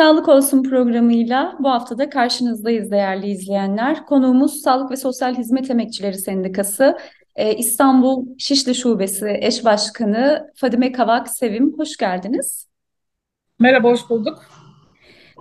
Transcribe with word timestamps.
Sağlık 0.00 0.28
Olsun 0.28 0.62
programıyla 0.62 1.56
bu 1.58 1.70
hafta 1.70 1.98
da 1.98 2.10
karşınızdayız 2.10 2.90
değerli 2.90 3.26
izleyenler. 3.26 4.06
Konuğumuz 4.06 4.62
Sağlık 4.62 4.90
ve 4.90 4.96
Sosyal 4.96 5.34
Hizmet 5.34 5.70
Emekçileri 5.70 6.18
Sendikası 6.18 6.98
e, 7.36 7.54
İstanbul 7.54 8.26
Şişli 8.38 8.74
Şubesi 8.74 9.38
Eş 9.40 9.64
Başkanı 9.64 10.50
Fadime 10.54 10.92
Kavak 10.92 11.28
Sevim. 11.28 11.78
Hoş 11.78 11.96
geldiniz. 11.96 12.68
Merhaba, 13.58 13.90
hoş 13.90 14.10
bulduk. 14.10 14.44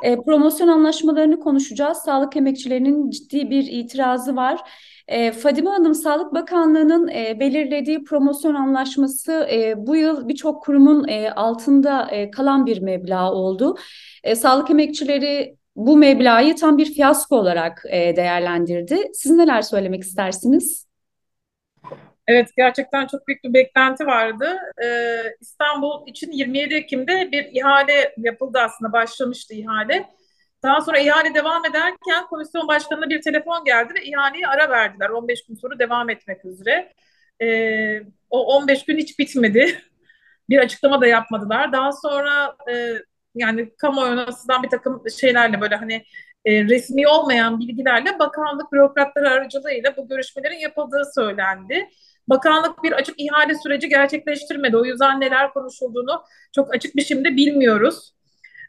E, 0.03 0.15
promosyon 0.15 0.67
anlaşmalarını 0.67 1.39
konuşacağız. 1.39 1.97
Sağlık 1.97 2.37
emekçilerinin 2.37 3.09
ciddi 3.09 3.49
bir 3.49 3.63
itirazı 3.63 4.35
var. 4.35 4.59
E, 5.09 5.31
Fadime 5.31 5.69
Hanım, 5.69 5.93
Sağlık 5.95 6.33
Bakanlığı'nın 6.33 7.07
e, 7.07 7.39
belirlediği 7.39 8.03
promosyon 8.03 8.55
anlaşması 8.55 9.47
e, 9.51 9.73
bu 9.77 9.95
yıl 9.95 10.27
birçok 10.27 10.63
kurumun 10.63 11.07
e, 11.07 11.31
altında 11.31 12.11
e, 12.11 12.31
kalan 12.31 12.65
bir 12.65 12.81
meblağ 12.81 13.31
oldu. 13.31 13.77
E, 14.23 14.35
sağlık 14.35 14.69
emekçileri 14.69 15.55
bu 15.75 15.97
meblağı 15.97 16.55
tam 16.55 16.77
bir 16.77 16.93
fiyasko 16.93 17.35
olarak 17.35 17.83
e, 17.89 18.15
değerlendirdi. 18.15 18.97
Siz 19.13 19.31
neler 19.31 19.61
söylemek 19.61 20.03
istersiniz? 20.03 20.87
Evet 22.27 22.49
gerçekten 22.57 23.07
çok 23.07 23.27
büyük 23.27 23.43
bir 23.43 23.53
beklenti 23.53 24.05
vardı. 24.05 24.57
Ee, 24.83 25.21
İstanbul 25.41 26.07
için 26.07 26.31
27 26.31 26.73
Ekim'de 26.73 27.31
bir 27.31 27.45
ihale 27.45 28.13
yapıldı 28.17 28.59
aslında 28.61 28.93
başlamıştı 28.93 29.53
ihale. 29.53 30.09
Daha 30.63 30.81
sonra 30.81 30.99
ihale 30.99 31.33
devam 31.33 31.65
ederken 31.65 32.27
komisyon 32.29 32.67
başkanına 32.67 33.09
bir 33.09 33.21
telefon 33.21 33.65
geldi 33.65 33.93
ve 33.93 34.03
ihaleyi 34.03 34.47
ara 34.47 34.69
verdiler. 34.69 35.09
15 35.09 35.45
gün 35.45 35.55
sonra 35.55 35.79
devam 35.79 36.09
etmek 36.09 36.45
üzere. 36.45 36.93
Ee, 37.41 38.01
o 38.29 38.55
15 38.55 38.85
gün 38.85 38.97
hiç 38.97 39.19
bitmedi. 39.19 39.81
bir 40.49 40.57
açıklama 40.59 41.01
da 41.01 41.07
yapmadılar. 41.07 41.73
Daha 41.73 41.91
sonra 41.91 42.55
e, 42.71 42.93
yani 43.35 43.75
kamuoyuna 43.77 44.31
sızan 44.31 44.63
bir 44.63 44.69
takım 44.69 45.03
şeylerle 45.19 45.61
böyle 45.61 45.75
hani 45.75 46.03
e, 46.45 46.63
resmi 46.63 47.07
olmayan 47.07 47.59
bilgilerle 47.59 48.19
bakanlık 48.19 48.71
bürokratları 48.71 49.29
aracılığıyla 49.29 49.97
bu 49.97 50.07
görüşmelerin 50.07 50.59
yapıldığı 50.59 51.01
söylendi. 51.15 51.89
Bakanlık 52.27 52.83
bir 52.83 52.91
açık 52.91 53.19
ihale 53.19 53.55
süreci 53.55 53.89
gerçekleştirmedi. 53.89 54.77
O 54.77 54.85
yüzden 54.85 55.21
neler 55.21 55.53
konuşulduğunu 55.53 56.23
çok 56.55 56.75
açık 56.75 56.95
bir 56.95 57.01
şimdi 57.03 57.35
bilmiyoruz. 57.37 58.13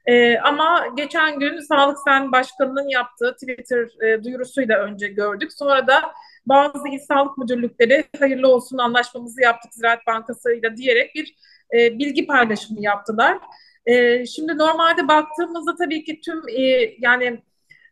E, 0.07 0.39
ama 0.39 0.87
geçen 0.97 1.39
gün 1.39 1.61
Sağlık 1.61 1.99
Sen 2.05 2.33
Başkanı'nın 2.33 2.89
yaptığı 2.89 3.33
Twitter 3.33 4.07
e, 4.07 4.25
duyurusuyla 4.25 4.79
önce 4.79 5.09
gördük. 5.09 5.53
Sonra 5.53 5.87
da 5.87 6.13
bazı 6.47 6.89
il 6.89 6.99
sağlık 6.99 7.39
müdürlükleri 7.39 8.05
hayırlı 8.19 8.49
olsun 8.49 8.79
anlaşmamızı 8.79 9.43
yaptık 9.43 9.75
Ziraat 9.75 10.07
Bankası'yla 10.07 10.77
diyerek 10.77 11.15
bir 11.15 11.35
e, 11.75 11.99
bilgi 11.99 12.27
paylaşımı 12.27 12.83
yaptılar. 12.83 13.39
E, 13.87 14.27
şimdi 14.27 14.59
normalde 14.59 15.09
baktığımızda 15.09 15.77
tabii 15.77 16.05
ki 16.05 16.21
tüm 16.21 16.49
e, 16.49 16.63
yani 16.99 17.43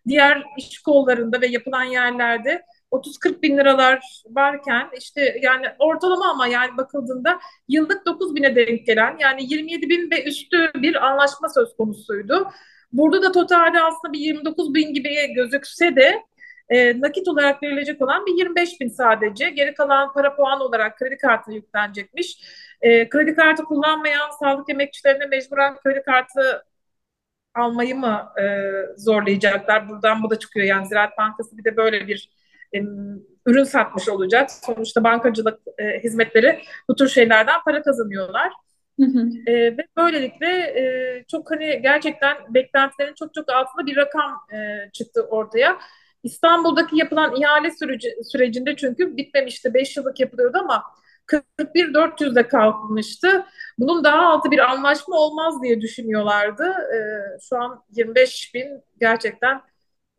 diğer 0.08 0.44
iş 0.58 0.78
kollarında 0.78 1.40
ve 1.40 1.46
yapılan 1.46 1.84
yerlerde 1.84 2.62
30-40 2.90 3.42
bin 3.42 3.56
liralar 3.56 4.22
varken 4.30 4.88
işte 4.98 5.38
yani 5.42 5.66
ortalama 5.78 6.30
ama 6.30 6.46
yani 6.46 6.76
bakıldığında 6.76 7.40
yıllık 7.68 8.06
9 8.06 8.34
bine 8.34 8.56
denk 8.56 8.86
gelen 8.86 9.16
yani 9.20 9.52
27 9.52 9.88
bin 9.88 10.10
ve 10.10 10.24
üstü 10.24 10.70
bir 10.74 11.06
anlaşma 11.06 11.48
söz 11.48 11.76
konusuydu. 11.76 12.48
Burada 12.92 13.22
da 13.22 13.32
totalde 13.32 13.82
aslında 13.82 14.12
bir 14.12 14.18
29 14.18 14.74
bin 14.74 14.94
gibi 14.94 15.34
gözükse 15.34 15.96
de 15.96 16.22
e, 16.68 17.00
nakit 17.00 17.28
olarak 17.28 17.62
verilecek 17.62 18.02
olan 18.02 18.26
bir 18.26 18.38
25 18.38 18.80
bin 18.80 18.88
sadece. 18.88 19.50
Geri 19.50 19.74
kalan 19.74 20.12
para 20.12 20.36
puan 20.36 20.60
olarak 20.60 20.98
kredi 20.98 21.16
kartına 21.16 21.54
yüklenecekmiş. 21.54 22.42
E, 22.80 23.08
kredi 23.08 23.34
kartı 23.34 23.64
kullanmayan 23.64 24.30
sağlık 24.40 24.70
emekçilerine 24.70 25.26
mecburen 25.26 25.76
kredi 25.76 26.02
kartı 26.02 26.64
almayı 27.54 27.96
mı 27.96 28.28
e, 28.40 28.44
zorlayacaklar? 28.96 29.88
Buradan 29.88 30.22
bu 30.22 30.30
da 30.30 30.38
çıkıyor. 30.38 30.66
Yani 30.66 30.86
Ziraat 30.88 31.18
Bankası 31.18 31.58
bir 31.58 31.64
de 31.64 31.76
böyle 31.76 32.08
bir 32.08 32.30
e, 32.74 32.78
ürün 33.46 33.64
satmış 33.64 34.08
olacak. 34.08 34.50
Sonuçta 34.50 35.04
bankacılık 35.04 35.60
e, 35.78 36.04
hizmetleri 36.04 36.60
bu 36.88 36.94
tür 36.96 37.08
şeylerden 37.08 37.56
para 37.64 37.82
kazanıyorlar. 37.82 38.52
Hı 39.00 39.06
hı. 39.06 39.28
E, 39.46 39.52
ve 39.76 39.86
böylelikle 39.96 40.48
e, 40.48 41.24
çok 41.28 41.50
hani 41.50 41.82
gerçekten 41.82 42.36
beklentilerin 42.48 43.14
çok 43.14 43.34
çok 43.34 43.50
altında 43.50 43.86
bir 43.86 43.96
rakam 43.96 44.40
e, 44.52 44.90
çıktı 44.92 45.22
ortaya. 45.22 45.78
İstanbul'daki 46.22 46.96
yapılan 46.96 47.36
ihale 47.36 47.70
süreci, 47.70 48.14
sürecinde 48.32 48.76
çünkü 48.76 49.16
bitmemişti. 49.16 49.74
5 49.74 49.96
yıllık 49.96 50.20
yapılıyordu 50.20 50.58
ama 50.58 50.82
41-400'de 51.26 52.48
kalkmıştı. 52.48 53.46
Bunun 53.78 54.04
daha 54.04 54.26
altı 54.26 54.50
bir 54.50 54.58
anlaşma 54.58 55.16
olmaz 55.16 55.62
diye 55.62 55.80
düşünüyorlardı. 55.80 56.64
E, 56.64 56.98
şu 57.48 57.56
an 57.56 57.84
25 57.90 58.54
bin 58.54 58.82
gerçekten 59.00 59.60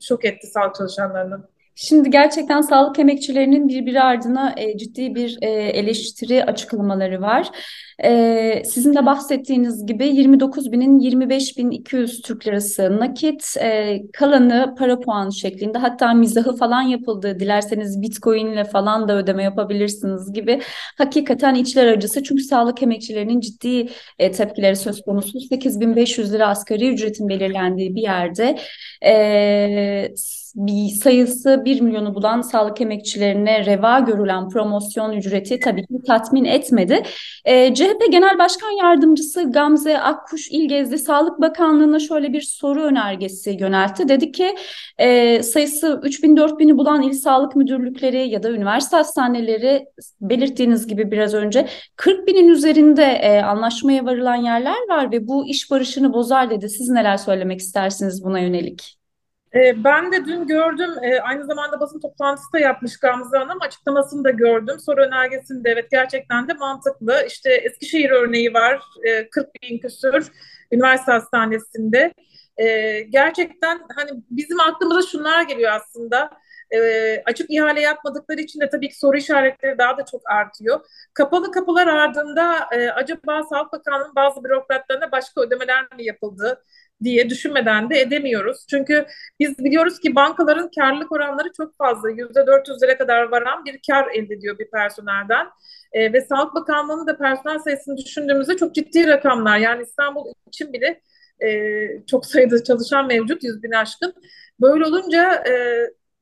şok 0.01 0.25
etti 0.25 0.47
sağlık 0.47 0.75
çalışanlarının. 0.75 1.49
Şimdi 1.81 2.09
gerçekten 2.09 2.61
sağlık 2.61 2.99
emekçilerinin 2.99 3.67
birbiri 3.67 4.01
ardına 4.01 4.53
e, 4.57 4.77
ciddi 4.77 5.15
bir 5.15 5.37
e, 5.41 5.49
eleştiri 5.49 6.45
açıklamaları 6.45 7.21
var. 7.21 7.47
E, 8.03 8.63
sizin 8.65 8.93
de 8.95 9.05
bahsettiğiniz 9.05 9.85
gibi 9.85 10.07
29 10.07 10.71
binin 10.71 10.99
25 10.99 11.57
bin 11.57 11.71
200 11.71 12.21
Türk 12.21 12.47
lirası 12.47 12.99
nakit, 12.99 13.57
e, 13.61 14.01
kalanı 14.13 14.75
para 14.77 14.99
puanı 14.99 15.33
şeklinde 15.33 15.77
hatta 15.77 16.13
mizahı 16.13 16.55
falan 16.55 16.81
yapıldı. 16.81 17.39
Dilerseniz 17.39 18.01
bitcoin 18.01 18.47
ile 18.47 18.63
falan 18.63 19.07
da 19.07 19.17
ödeme 19.17 19.43
yapabilirsiniz 19.43 20.33
gibi. 20.33 20.61
Hakikaten 20.97 21.55
içler 21.55 21.87
acısı 21.87 22.23
çünkü 22.23 22.43
sağlık 22.43 22.83
emekçilerinin 22.83 23.39
ciddi 23.39 23.89
e, 24.19 24.31
tepkileri 24.31 24.75
söz 24.75 25.01
konusu. 25.01 25.39
8500 25.39 26.33
lira 26.33 26.47
asgari 26.47 26.93
ücretin 26.93 27.29
belirlendiği 27.29 27.95
bir 27.95 28.01
yerde 28.01 28.57
e, 29.05 30.13
bir 30.55 30.89
sayısı 30.89 31.61
1 31.65 31.81
milyonu 31.81 32.15
bulan 32.15 32.41
sağlık 32.41 32.81
emekçilerine 32.81 33.65
reva 33.65 33.99
görülen 33.99 34.49
promosyon 34.49 35.11
ücreti 35.11 35.59
tabii 35.59 35.81
ki 35.81 35.93
tatmin 36.07 36.45
etmedi. 36.45 37.03
E, 37.45 37.73
CHP 37.73 38.11
Genel 38.11 38.39
Başkan 38.39 38.69
Yardımcısı 38.69 39.51
Gamze 39.51 39.99
Akkuş 39.99 40.51
İlgezdi 40.51 40.99
Sağlık 40.99 41.41
Bakanlığı'na 41.41 41.99
şöyle 41.99 42.33
bir 42.33 42.41
soru 42.41 42.81
önergesi 42.81 43.57
yöneltti. 43.59 44.09
Dedi 44.09 44.31
ki 44.31 44.55
e, 44.97 45.43
sayısı 45.43 45.87
3000-4000'i 46.03 46.77
bulan 46.77 47.01
il 47.01 47.13
sağlık 47.13 47.55
müdürlükleri 47.55 48.29
ya 48.29 48.43
da 48.43 48.51
üniversite 48.51 48.97
hastaneleri 48.97 49.85
belirttiğiniz 50.21 50.87
gibi 50.87 51.11
biraz 51.11 51.33
önce 51.33 51.67
40 51.95 52.27
binin 52.27 52.49
üzerinde 52.49 53.03
e, 53.03 53.41
anlaşmaya 53.41 54.05
varılan 54.05 54.35
yerler 54.35 54.89
var 54.89 55.11
ve 55.11 55.27
bu 55.27 55.47
iş 55.47 55.71
barışını 55.71 56.13
bozar 56.13 56.49
dedi. 56.49 56.69
Siz 56.69 56.89
neler 56.89 57.17
söylemek 57.17 57.59
istersiniz 57.59 58.23
buna 58.23 58.39
yönelik? 58.39 58.98
E, 59.55 59.83
ben 59.83 60.11
de 60.11 60.25
dün 60.25 60.47
gördüm, 60.47 60.89
e, 61.03 61.19
aynı 61.19 61.45
zamanda 61.45 61.79
basın 61.79 61.99
toplantısı 61.99 62.53
da 62.53 62.59
yapmış 62.59 62.97
Gamze 62.97 63.37
Hanım, 63.37 63.57
açıklamasını 63.61 64.23
da 64.23 64.29
gördüm, 64.29 64.79
soru 64.79 65.01
önergesini 65.01 65.63
de 65.63 65.69
evet 65.69 65.91
gerçekten 65.91 66.47
de 66.47 66.53
mantıklı. 66.53 67.23
İşte 67.27 67.53
Eskişehir 67.53 68.09
örneği 68.09 68.53
var, 68.53 68.81
e, 69.03 69.29
40 69.29 69.47
bin 69.63 69.79
küsur 69.79 70.27
üniversite 70.71 71.11
hastanesinde. 71.11 72.13
E, 72.57 72.99
gerçekten 73.01 73.81
hani 73.95 74.11
bizim 74.29 74.59
aklımıza 74.59 75.07
şunlar 75.07 75.41
geliyor 75.41 75.71
aslında. 75.71 76.29
E, 76.71 77.21
açık 77.25 77.51
ihale 77.51 77.81
yapmadıkları 77.81 78.41
için 78.41 78.59
de 78.59 78.69
tabii 78.69 78.89
ki 78.89 78.97
soru 78.97 79.17
işaretleri 79.17 79.77
daha 79.77 79.97
da 79.97 80.05
çok 80.05 80.21
artıyor. 80.29 80.79
Kapalı 81.13 81.51
kapılar 81.51 81.87
ardında 81.87 82.59
e, 82.71 82.89
acaba 82.89 83.43
Sağlık 83.43 83.73
Bakanlığı'nın 83.73 84.15
bazı 84.15 84.43
bürokratlarına 84.43 85.11
başka 85.11 85.41
ödemeler 85.41 85.83
mi 85.97 86.05
yapıldı? 86.05 86.63
diye 87.03 87.29
düşünmeden 87.29 87.89
de 87.89 87.99
edemiyoruz. 87.99 88.65
Çünkü 88.69 89.05
biz 89.39 89.59
biliyoruz 89.59 89.99
ki 89.99 90.15
bankaların 90.15 90.69
karlılık 90.79 91.11
oranları 91.11 91.51
çok 91.57 91.77
fazla. 91.77 92.09
Yüzde 92.09 92.39
400'lere 92.39 92.97
kadar 92.97 93.23
varan 93.31 93.65
bir 93.65 93.79
kar 93.87 94.07
elde 94.13 94.33
ediyor 94.33 94.59
bir 94.59 94.71
personelden. 94.71 95.47
E, 95.91 96.13
ve 96.13 96.21
Sağlık 96.21 96.55
Bakanlığı'nın 96.55 97.07
da 97.07 97.17
personel 97.17 97.59
sayısını 97.59 97.97
düşündüğümüzde 97.97 98.57
çok 98.57 98.75
ciddi 98.75 99.07
rakamlar. 99.07 99.57
Yani 99.57 99.83
İstanbul 99.83 100.33
için 100.47 100.73
bile 100.73 101.01
e, 101.39 101.49
çok 102.07 102.25
sayıda 102.25 102.63
çalışan 102.63 103.07
mevcut, 103.07 103.43
yüz 103.43 103.63
bin 103.63 103.71
aşkın. 103.71 104.13
Böyle 104.61 104.85
olunca 104.85 105.33
e, 105.33 105.53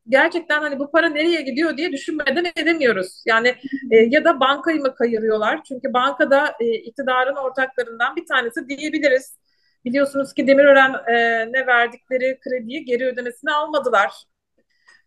gerçekten 0.10 0.62
hani 0.62 0.80
bu 0.80 0.92
para 0.92 1.10
nereye 1.10 1.42
gidiyor 1.42 1.78
diye 1.78 1.92
düşünmeden 1.92 2.46
edemiyoruz. 2.56 3.24
Yani 3.26 3.56
e, 3.92 3.98
ya 3.98 4.26
da 4.26 4.40
bankayı 4.40 4.82
mı 4.82 4.96
kayırıyorlar? 4.96 5.64
Çünkü 5.64 5.94
bankada 5.94 6.54
e, 6.60 6.74
iktidarın 6.74 7.36
ortaklarından 7.36 8.16
bir 8.16 8.26
tanesi 8.26 8.68
diyebiliriz. 8.68 9.38
Biliyorsunuz 9.86 10.34
ki 10.34 10.48
Demirören 10.48 10.94
e, 11.08 11.48
ne 11.52 11.68
verdikleri 11.68 12.40
krediyi 12.40 12.86
geri 12.86 13.06
ödemesini 13.06 13.52
almadılar. 13.52 14.12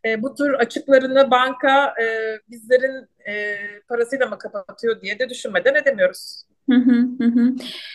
E, 0.04 0.22
bu 0.22 0.34
tür 0.34 0.52
açıklarını 0.54 1.30
banka 1.30 1.94
e, 2.02 2.36
bizlerin 2.50 3.08
e, 3.28 3.56
parasıyla 3.88 4.26
mı 4.26 4.38
kapatıyor 4.38 5.00
diye 5.00 5.18
de 5.18 5.28
düşünmeden 5.28 5.74
edemiyoruz. 5.74 6.44
Hı 6.68 6.76
hı 6.76 7.24
hı. 7.24 7.54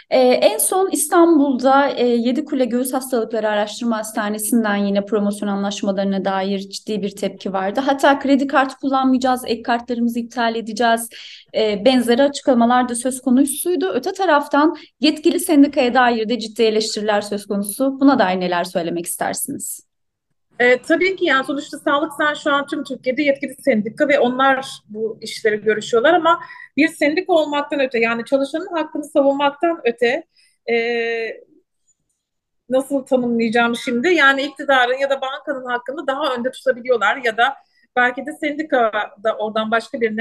Ee, 0.09 0.19
en 0.19 0.57
son 0.57 0.89
İstanbul'da 0.91 1.89
e, 1.89 2.07
Yedikule 2.07 2.65
Göğüs 2.65 2.94
Hastalıkları 2.94 3.50
Araştırma 3.50 3.97
Hastanesi'nden 3.97 4.75
yine 4.75 5.06
promosyon 5.06 5.50
anlaşmalarına 5.50 6.25
dair 6.25 6.59
ciddi 6.59 7.01
bir 7.01 7.09
tepki 7.09 7.53
vardı. 7.53 7.81
Hatta 7.85 8.19
kredi 8.19 8.47
kartı 8.47 8.75
kullanmayacağız, 8.77 9.41
ek 9.45 9.62
kartlarımızı 9.62 10.19
iptal 10.19 10.56
edeceğiz. 10.56 11.09
E, 11.56 11.85
benzeri 11.85 12.23
açıklamalar 12.23 12.89
da 12.89 12.95
söz 12.95 13.21
konusuydu. 13.21 13.89
Öte 13.94 14.12
taraftan 14.12 14.75
yetkili 15.00 15.39
sendikaya 15.39 15.94
dair 15.94 16.29
de 16.29 16.39
ciddi 16.39 16.63
eleştiriler 16.63 17.21
söz 17.21 17.45
konusu. 17.45 18.00
Buna 18.00 18.19
dair 18.19 18.39
neler 18.39 18.63
söylemek 18.63 19.06
istersiniz? 19.06 19.94
E, 20.60 20.81
tabii 20.81 21.16
ki 21.16 21.25
yani 21.25 21.46
sonuçta 21.46 21.78
Sağlık 21.78 22.13
Sen 22.18 22.34
şu 22.34 22.54
an 22.54 22.68
tüm 22.68 22.84
Türkiye'de 22.84 23.22
yetkili 23.22 23.56
sendika 23.56 24.07
ve 24.07 24.19
onlar 24.19 24.68
bu 24.90 25.18
işleri 25.22 25.62
görüşüyorlar 25.62 26.13
ama 26.13 26.40
bir 26.78 26.88
sendika 26.88 27.34
olmaktan 27.34 27.80
öte 27.80 28.00
yani 28.00 28.25
çalışanın 28.25 28.68
hakkını 28.75 29.04
savunmaktan 29.04 29.81
öte 29.84 30.24
e, 30.72 30.75
nasıl 32.69 33.06
tanımlayacağım 33.06 33.75
şimdi? 33.75 34.13
Yani 34.13 34.42
iktidarın 34.44 34.98
ya 34.98 35.10
da 35.10 35.22
bankanın 35.22 35.66
hakkını 35.66 36.07
daha 36.07 36.36
önde 36.36 36.52
tutabiliyorlar 36.52 37.18
ya 37.18 37.38
da 37.38 37.56
belki 37.95 38.25
de 38.25 38.33
sendika 38.33 38.92
da 39.24 39.38
oradan 39.38 39.71
başka 39.71 40.01
bir 40.01 40.18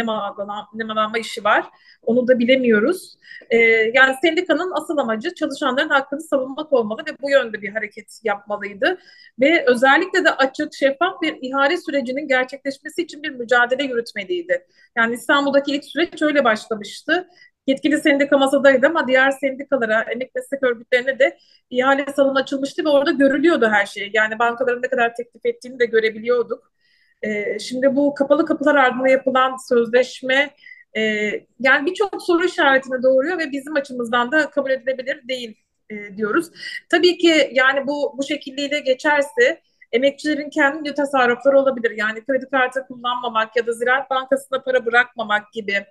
nemalanma, 0.75 1.19
işi 1.19 1.45
var. 1.45 1.65
Onu 2.03 2.29
da 2.29 2.39
bilemiyoruz. 2.39 3.19
Ee, 3.51 3.57
yani 3.95 4.15
sendikanın 4.23 4.73
asıl 4.75 4.99
amacı 4.99 5.35
çalışanların 5.35 5.89
hakkını 5.89 6.21
savunmak 6.21 6.73
olmalı 6.73 7.03
ve 7.09 7.17
bu 7.23 7.31
yönde 7.31 7.63
bir 7.63 7.69
hareket 7.69 8.21
yapmalıydı. 8.25 8.99
Ve 9.41 9.65
özellikle 9.67 10.25
de 10.25 10.31
açık, 10.31 10.75
şeffaf 10.75 11.23
bir 11.23 11.39
ihale 11.43 11.77
sürecinin 11.77 12.29
gerçekleşmesi 12.29 13.03
için 13.03 13.23
bir 13.23 13.31
mücadele 13.31 13.85
yürütmeliydi. 13.85 14.67
Yani 14.97 15.15
İstanbul'daki 15.15 15.73
ilk 15.73 15.85
süreç 15.85 16.23
öyle 16.23 16.45
başlamıştı. 16.45 17.29
Yetkili 17.67 17.99
sendika 18.01 18.39
masadaydı 18.39 18.87
ama 18.87 19.09
diğer 19.09 19.31
sendikalara, 19.31 20.03
emek 20.03 20.35
meslek 20.35 20.63
örgütlerine 20.63 21.19
de 21.19 21.39
ihale 21.71 22.07
salonu 22.17 22.39
açılmıştı 22.39 22.85
ve 22.85 22.89
orada 22.89 23.11
görülüyordu 23.11 23.69
her 23.69 23.87
şey. 23.87 24.11
Yani 24.15 24.39
bankaların 24.39 24.83
ne 24.83 24.89
kadar 24.89 25.15
teklif 25.15 25.47
ettiğini 25.47 25.79
de 25.79 25.87
görebiliyorduk. 25.87 26.74
Ee, 27.25 27.59
şimdi 27.59 27.97
bu 27.97 28.15
kapalı 28.15 28.47
kapılar 28.47 28.75
ardında 28.75 29.09
yapılan 29.09 29.57
sözleşme 29.69 30.55
e, 30.97 31.01
yani 31.61 31.87
birçok 31.87 32.23
soru 32.23 32.45
işaretine 32.45 33.03
doğuruyor 33.03 33.39
ve 33.39 33.53
bizim 33.53 33.77
açımızdan 33.77 34.33
da 34.33 34.51
kabul 34.51 34.71
edilebilir 34.71 35.29
değil 35.29 35.57
e, 35.91 36.17
diyoruz. 36.17 36.51
Tabii 36.91 37.19
ki 37.19 37.51
yani 37.53 37.87
bu 37.87 38.15
bu 38.19 38.23
şekilliyle 38.23 38.81
geçerse 38.81 39.61
emekçilerin 39.93 40.51
kendi 40.51 40.95
tasarrufları 40.95 41.59
olabilir. 41.59 41.91
Yani 41.91 42.25
kredi 42.25 42.47
kartı 42.51 42.87
kullanmamak 42.89 43.57
ya 43.57 43.67
da 43.67 43.73
Ziraat 43.73 44.11
Bankası'na 44.11 44.63
para 44.63 44.87
bırakmamak 44.87 45.53
gibi. 45.53 45.87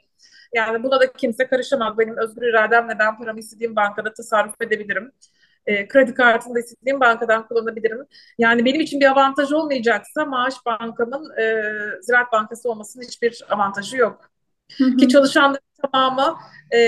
Yani 0.54 0.84
buna 0.84 1.00
da 1.00 1.14
kimse 1.14 1.48
karışamaz. 1.48 1.98
Benim 1.98 2.18
özgür 2.18 2.48
irademle 2.48 3.00
ben 3.00 3.18
paramı 3.18 3.40
istediğim 3.40 3.76
bankada 3.76 4.14
tasarruf 4.14 4.62
edebilirim. 4.62 5.12
E, 5.66 5.88
kredi 5.88 6.14
kartını 6.14 6.56
da 6.56 6.60
istediğim 6.60 7.00
bankadan 7.00 7.48
kullanabilirim. 7.48 8.06
Yani 8.38 8.66
benim 8.66 8.82
için 8.82 9.00
bir 9.00 9.12
avantaj 9.12 9.52
olmayacaksa 9.52 10.26
maaş 10.26 10.54
bankamın 10.66 11.38
e, 11.38 11.64
Ziraat 12.02 12.32
Bankası 12.32 12.70
olmasının 12.70 13.04
hiçbir 13.04 13.44
avantajı 13.50 13.98
yok. 13.98 14.30
Hı 14.78 14.84
hı. 14.84 14.98
Ki 14.98 15.08
çalışanların 15.10 15.60
tamamı 15.92 16.38
e, 16.76 16.80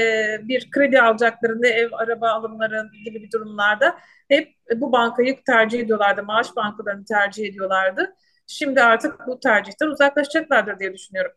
bir 0.43 0.71
kredi 0.71 1.01
alacaklarında 1.01 1.67
ev, 1.67 1.89
araba 1.93 2.29
alımları 2.29 2.89
gibi 3.05 3.23
bir 3.23 3.31
durumlarda 3.31 3.95
hep 4.29 4.55
bu 4.75 4.91
bankayı 4.91 5.43
tercih 5.43 5.79
ediyorlardı. 5.79 6.23
Maaş 6.23 6.55
bankalarını 6.55 7.05
tercih 7.05 7.45
ediyorlardı. 7.45 8.15
Şimdi 8.47 8.81
artık 8.81 9.27
bu 9.27 9.39
tercihten 9.39 9.87
uzaklaşacaklardır 9.87 10.79
diye 10.79 10.93
düşünüyorum. 10.93 11.31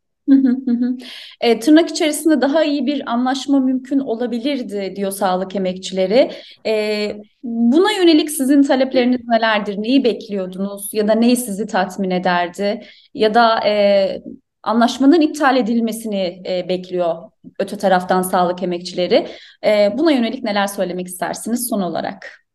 E, 1.40 1.60
tırnak 1.60 1.90
içerisinde 1.90 2.40
daha 2.40 2.64
iyi 2.64 2.86
bir 2.86 3.12
anlaşma 3.12 3.60
mümkün 3.60 3.98
olabilirdi 3.98 4.92
diyor 4.96 5.10
sağlık 5.10 5.56
emekçileri. 5.56 6.30
E, 6.66 7.16
buna 7.42 7.92
yönelik 7.92 8.30
sizin 8.30 8.62
talepleriniz 8.62 9.20
nelerdir? 9.28 9.76
Neyi 9.78 10.04
bekliyordunuz 10.04 10.94
ya 10.94 11.08
da 11.08 11.14
neyi 11.14 11.36
sizi 11.36 11.66
tatmin 11.66 12.10
ederdi? 12.10 12.80
Ya 13.14 13.34
da 13.34 13.68
e, 13.68 14.22
anlaşmanın 14.62 15.20
iptal 15.20 15.56
edilmesini 15.56 16.42
e, 16.48 16.68
bekliyor 16.68 17.30
öte 17.58 17.78
taraftan 17.78 18.22
sağlık 18.22 18.62
emekçileri. 18.62 19.28
E, 19.64 19.92
buna 19.98 20.12
yönelik 20.12 20.44
neler 20.44 20.66
söylemek 20.66 21.06
istersiniz 21.06 21.68
son 21.68 21.80
olarak? 21.80 22.48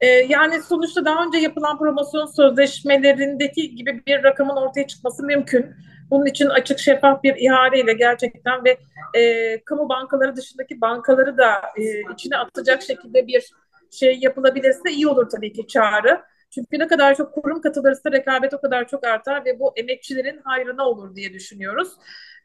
E, 0.00 0.06
yani 0.06 0.62
sonuçta 0.62 1.04
daha 1.04 1.24
önce 1.24 1.38
yapılan 1.38 1.78
promosyon 1.78 2.26
sözleşmelerindeki 2.26 3.74
gibi 3.74 4.02
bir 4.06 4.24
rakamın 4.24 4.56
ortaya 4.56 4.86
çıkması 4.86 5.22
mümkün. 5.22 5.66
Bunun 6.10 6.26
için 6.26 6.46
açık 6.46 6.78
şeffaf 6.78 7.22
bir 7.22 7.34
ihaleyle 7.36 7.92
gerçekten 7.92 8.64
ve 8.64 8.78
e, 9.14 9.60
kamu 9.64 9.88
bankaları 9.88 10.36
dışındaki 10.36 10.80
bankaları 10.80 11.38
da 11.38 11.62
e, 11.76 12.12
içine 12.12 12.36
atacak 12.36 12.82
şekilde 12.82 13.26
bir 13.26 13.52
şey 13.90 14.18
yapılabilirse 14.20 14.90
iyi 14.90 15.08
olur 15.08 15.30
tabii 15.30 15.52
ki 15.52 15.66
çağrı. 15.66 16.22
Çünkü 16.50 16.78
ne 16.78 16.88
kadar 16.88 17.14
çok 17.14 17.34
kurum 17.34 17.60
katılırsa 17.60 18.12
rekabet 18.12 18.54
o 18.54 18.60
kadar 18.60 18.88
çok 18.88 19.06
artar 19.06 19.44
ve 19.44 19.60
bu 19.60 19.72
emekçilerin 19.76 20.40
hayrına 20.44 20.88
olur 20.88 21.16
diye 21.16 21.32
düşünüyoruz. 21.32 21.88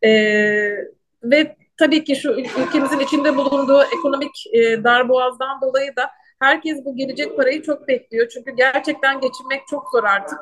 E, 0.03 0.09
ve 1.23 1.55
tabii 1.77 2.03
ki 2.03 2.15
şu 2.15 2.31
ülkemizin 2.31 2.99
içinde 2.99 3.37
bulunduğu 3.37 3.83
ekonomik 3.83 4.47
e, 4.53 4.83
darboğazdan 4.83 5.61
dolayı 5.61 5.95
da 5.95 6.09
herkes 6.39 6.85
bu 6.85 6.95
gelecek 6.95 7.37
parayı 7.37 7.61
çok 7.61 7.87
bekliyor. 7.87 8.27
Çünkü 8.29 8.51
gerçekten 8.51 9.19
geçinmek 9.19 9.67
çok 9.67 9.91
zor 9.91 10.03
artık. 10.03 10.39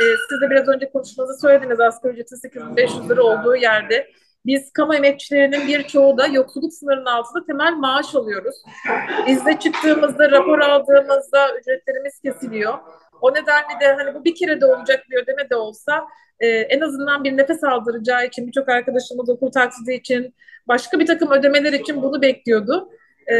E, 0.00 0.04
siz 0.28 0.40
de 0.40 0.50
biraz 0.50 0.68
önce 0.68 0.90
konuşmanızı 0.90 1.40
söylediniz 1.40 1.80
asgari 1.80 2.12
ücretin 2.12 2.36
8500 2.36 3.10
lira 3.10 3.22
olduğu 3.22 3.56
yerde. 3.56 4.10
Biz 4.46 4.72
kamu 4.72 4.94
emekçilerinin 4.94 5.68
birçoğu 5.68 6.18
da 6.18 6.26
yoksulluk 6.26 6.72
sınırının 6.72 7.06
altında 7.06 7.44
temel 7.46 7.72
maaş 7.72 8.14
alıyoruz. 8.14 8.54
İzne 9.26 9.58
çıktığımızda, 9.58 10.30
rapor 10.30 10.58
aldığımızda 10.58 11.58
ücretlerimiz 11.58 12.20
kesiliyor. 12.20 12.78
O 13.20 13.30
nedenle 13.34 13.80
de 13.80 13.94
hani 13.94 14.14
bu 14.14 14.24
bir 14.24 14.34
kere 14.34 14.60
de 14.60 14.66
olacak 14.66 15.04
bir 15.10 15.22
ödeme 15.22 15.50
de 15.50 15.56
olsa 15.56 16.06
e, 16.40 16.46
en 16.48 16.80
azından 16.80 17.24
bir 17.24 17.36
nefes 17.36 17.64
aldıracağı 17.64 18.26
için 18.26 18.46
birçok 18.46 18.68
arkadaşımız 18.68 19.28
okul 19.28 19.50
taksidi 19.50 19.92
için 19.92 20.34
başka 20.68 20.98
bir 20.98 21.06
takım 21.06 21.30
ödemeler 21.30 21.72
için 21.72 22.02
bunu 22.02 22.22
bekliyordu. 22.22 22.88
E, 23.30 23.36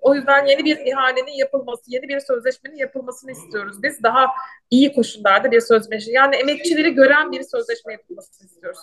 o 0.00 0.14
yüzden 0.14 0.46
yeni 0.46 0.64
bir 0.64 0.76
ihalenin 0.76 1.38
yapılması, 1.38 1.82
yeni 1.86 2.08
bir 2.08 2.20
sözleşmenin 2.20 2.76
yapılmasını 2.76 3.30
istiyoruz. 3.30 3.82
Biz 3.82 4.02
daha 4.02 4.26
iyi 4.70 4.92
koşullarda 4.92 5.50
bir 5.50 5.60
sözleşme, 5.60 6.12
yani 6.12 6.36
emekçileri 6.36 6.94
gören 6.94 7.32
bir 7.32 7.42
sözleşme 7.42 7.92
yapılmasını 7.92 8.46
istiyoruz. 8.46 8.78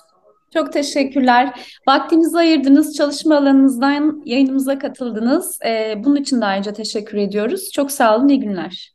Çok 0.53 0.73
teşekkürler. 0.73 1.77
Vaktinizi 1.87 2.37
ayırdınız, 2.37 2.97
çalışma 2.97 3.37
alanınızdan 3.37 4.21
yayınımıza 4.25 4.79
katıldınız. 4.79 5.59
Ee, 5.65 5.95
bunun 5.97 6.15
için 6.15 6.41
de 6.41 6.45
ayrıca 6.45 6.73
teşekkür 6.73 7.17
ediyoruz. 7.17 7.71
Çok 7.71 7.91
sağ 7.91 8.15
olun, 8.15 8.27
iyi 8.27 8.39
günler. 8.39 8.93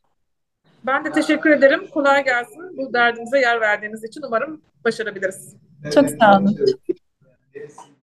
Ben 0.85 1.05
de 1.05 1.11
teşekkür 1.11 1.49
ederim. 1.49 1.87
Kolay 1.93 2.23
gelsin. 2.23 2.77
Bu 2.77 2.93
derdimize 2.93 3.39
yer 3.39 3.61
verdiğiniz 3.61 4.03
için 4.03 4.21
umarım 4.27 4.61
başarabiliriz. 4.83 5.55
Çok 5.93 6.09
sağ 6.09 6.37
olun. 6.37 6.57